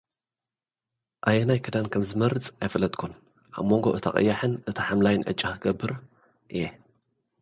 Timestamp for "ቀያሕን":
4.15-4.53